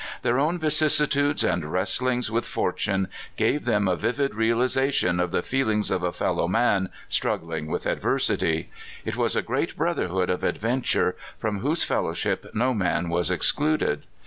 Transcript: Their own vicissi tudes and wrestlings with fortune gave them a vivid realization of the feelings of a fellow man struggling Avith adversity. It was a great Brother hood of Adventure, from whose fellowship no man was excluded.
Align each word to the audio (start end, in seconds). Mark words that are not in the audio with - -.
Their 0.23 0.39
own 0.39 0.57
vicissi 0.59 1.07
tudes 1.07 1.43
and 1.43 1.71
wrestlings 1.71 2.31
with 2.31 2.47
fortune 2.47 3.07
gave 3.37 3.65
them 3.65 3.87
a 3.87 3.95
vivid 3.95 4.33
realization 4.33 5.19
of 5.19 5.29
the 5.29 5.43
feelings 5.43 5.91
of 5.91 6.01
a 6.01 6.11
fellow 6.11 6.47
man 6.47 6.89
struggling 7.07 7.67
Avith 7.67 7.85
adversity. 7.85 8.71
It 9.05 9.15
was 9.15 9.35
a 9.35 9.43
great 9.43 9.77
Brother 9.77 10.07
hood 10.07 10.31
of 10.31 10.43
Adventure, 10.43 11.15
from 11.37 11.59
whose 11.59 11.83
fellowship 11.83 12.49
no 12.55 12.73
man 12.73 13.09
was 13.09 13.29
excluded. 13.29 14.01